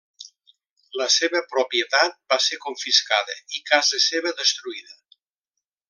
[1.01, 4.99] La seva propietat va ser confiscada i casa seva destruïda.